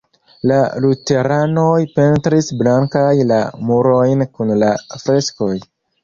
[0.51, 4.71] La luteranoj pentris blankaj la murojn kun la
[5.03, 5.51] freskoj.